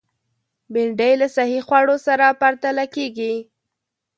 بېنډۍ 0.73 1.13
له 1.21 1.27
صحي 1.35 1.59
خوړو 1.67 1.95
سره 2.07 2.25
پرتله 2.41 2.85
کېږي 2.95 3.33